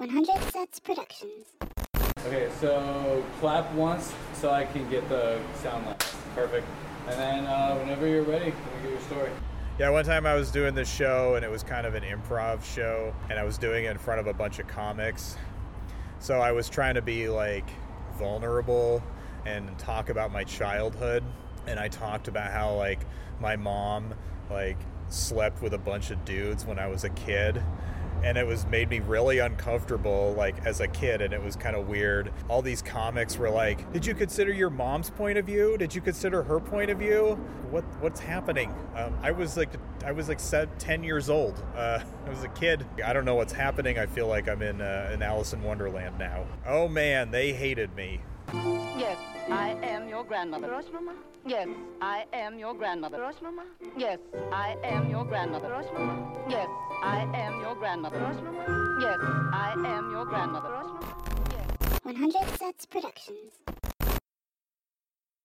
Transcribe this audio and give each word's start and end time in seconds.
100 0.00 0.50
Sets 0.50 0.80
Productions. 0.80 1.52
Okay, 2.26 2.48
so 2.58 3.22
clap 3.38 3.70
once 3.74 4.14
so 4.32 4.50
I 4.50 4.64
can 4.64 4.88
get 4.88 5.06
the 5.10 5.38
sound 5.56 5.84
line. 5.84 5.96
Perfect. 6.34 6.66
And 7.06 7.20
then 7.20 7.44
uh, 7.44 7.76
whenever 7.76 8.06
you're 8.06 8.22
ready, 8.22 8.46
let 8.46 8.54
me 8.54 8.82
get 8.82 8.92
your 8.92 9.00
story. 9.02 9.30
Yeah, 9.78 9.90
one 9.90 10.06
time 10.06 10.24
I 10.24 10.34
was 10.34 10.50
doing 10.50 10.74
this 10.74 10.90
show 10.90 11.34
and 11.34 11.44
it 11.44 11.50
was 11.50 11.62
kind 11.62 11.86
of 11.86 11.94
an 11.94 12.02
improv 12.02 12.64
show 12.64 13.14
and 13.28 13.38
I 13.38 13.44
was 13.44 13.58
doing 13.58 13.84
it 13.84 13.90
in 13.90 13.98
front 13.98 14.20
of 14.20 14.26
a 14.26 14.32
bunch 14.32 14.58
of 14.58 14.66
comics. 14.66 15.36
So 16.18 16.40
I 16.40 16.52
was 16.52 16.70
trying 16.70 16.94
to 16.94 17.02
be 17.02 17.28
like 17.28 17.68
vulnerable 18.16 19.02
and 19.44 19.78
talk 19.78 20.08
about 20.08 20.32
my 20.32 20.44
childhood 20.44 21.22
and 21.66 21.78
I 21.78 21.88
talked 21.88 22.26
about 22.26 22.50
how 22.52 22.74
like 22.74 23.00
my 23.38 23.54
mom 23.54 24.14
like 24.48 24.78
slept 25.10 25.60
with 25.60 25.74
a 25.74 25.78
bunch 25.78 26.10
of 26.10 26.24
dudes 26.24 26.64
when 26.64 26.78
I 26.78 26.86
was 26.86 27.04
a 27.04 27.10
kid 27.10 27.62
and 28.22 28.36
it 28.36 28.46
was 28.46 28.66
made 28.66 28.88
me 28.88 29.00
really 29.00 29.38
uncomfortable 29.38 30.34
like 30.36 30.64
as 30.64 30.80
a 30.80 30.88
kid 30.88 31.20
and 31.20 31.32
it 31.32 31.42
was 31.42 31.56
kind 31.56 31.76
of 31.76 31.88
weird. 31.88 32.32
All 32.48 32.62
these 32.62 32.82
comics 32.82 33.36
were 33.36 33.50
like 33.50 33.90
did 33.92 34.06
you 34.06 34.14
consider 34.14 34.52
your 34.52 34.70
mom's 34.70 35.10
point 35.10 35.38
of 35.38 35.46
view? 35.46 35.76
Did 35.78 35.94
you 35.94 36.00
consider 36.00 36.42
her 36.42 36.60
point 36.60 36.90
of 36.90 36.98
view? 36.98 37.38
What 37.70 37.84
what's 38.00 38.20
happening? 38.20 38.74
Um, 38.96 39.16
i 39.22 39.30
was 39.30 39.56
like 39.56 39.70
i 40.04 40.12
was 40.12 40.28
like 40.28 40.40
10 40.78 41.04
years 41.04 41.30
old 41.30 41.62
uh, 41.76 42.00
i 42.26 42.30
was 42.30 42.44
a 42.44 42.48
kid. 42.48 42.84
I 43.04 43.12
don't 43.12 43.24
know 43.24 43.34
what's 43.34 43.52
happening. 43.52 43.98
I 43.98 44.06
feel 44.06 44.26
like 44.26 44.48
i'm 44.48 44.62
in 44.62 44.80
uh, 44.80 45.16
alice 45.20 45.52
in 45.52 45.62
wonderland 45.62 46.18
now. 46.18 46.46
Oh 46.66 46.88
man 46.88 47.30
they 47.30 47.52
hated 47.52 47.94
me. 47.94 48.20
Yes, 48.52 49.18
I 49.50 49.70
am 49.82 50.08
your 50.08 50.24
grandmother. 50.24 50.68
Rush, 50.70 50.84
Mama? 50.92 51.12
Yes, 51.46 51.68
I 52.00 52.24
am 52.32 52.58
your 52.58 52.74
grandmother. 52.74 53.18
Rush, 53.20 53.34
Mama? 53.42 53.64
Yes, 53.96 54.18
I 54.52 54.76
am 54.84 55.10
your 55.10 55.24
grandmother. 55.24 55.68
Rush, 55.68 55.86
Mama? 55.92 56.32
Yes, 56.48 56.68
I 57.02 57.26
am 57.34 57.60
your 57.60 57.74
grandmother. 57.74 58.18
Rush, 58.18 58.36
Yes, 59.02 59.18
I 59.52 59.72
am 59.86 60.10
your 60.12 60.24
grandmother. 60.24 60.68
Rush, 60.70 61.04
Yes. 61.52 62.00
100 62.04 62.58
Sets 62.58 62.86
Productions. 62.86 63.52